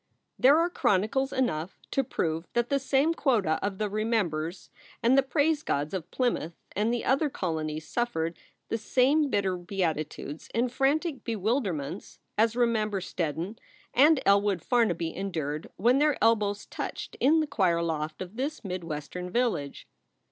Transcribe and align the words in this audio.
There 0.39 0.57
are 0.57 0.69
chronicles 0.71 1.31
enough 1.31 1.77
to 1.91 2.03
prove 2.03 2.47
that 2.53 2.69
the 2.69 2.79
same 2.79 3.13
quota 3.13 3.59
of 3.63 3.77
the 3.77 3.87
Remembers 3.87 4.71
and 5.03 5.15
the 5.15 5.21
Praisegods 5.21 5.93
of 5.93 6.09
Plymouth 6.09 6.55
and 6.75 6.91
the 6.91 7.05
other 7.05 7.29
colonies 7.29 7.87
suffered 7.87 8.35
the 8.69 8.79
same 8.79 9.29
bitter 9.29 9.55
beatitudes 9.57 10.49
and 10.55 10.71
frantic 10.71 11.23
bewilderments 11.23 12.17
as 12.35 12.55
Remember 12.55 12.99
Steddon 12.99 13.59
and 13.93 14.19
Elwood 14.25 14.63
Farnaby 14.63 15.15
endured 15.15 15.69
when 15.75 15.99
their 15.99 16.17
elbows 16.19 16.65
touched 16.65 17.15
in 17.19 17.39
the 17.39 17.45
choir 17.45 17.83
loft 17.83 18.23
of 18.23 18.37
this 18.37 18.63
mid 18.63 18.83
Western 18.83 19.29
village. 19.29 19.87